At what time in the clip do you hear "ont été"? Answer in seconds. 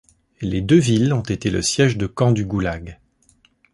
1.13-1.51